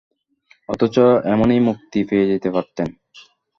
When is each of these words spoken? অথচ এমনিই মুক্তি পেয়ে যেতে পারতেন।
অথচ 0.69 0.95
এমনিই 1.25 1.61
মুক্তি 1.61 1.99
পেয়ে 2.09 2.29
যেতে 2.31 2.49
পারতেন। 2.51 2.87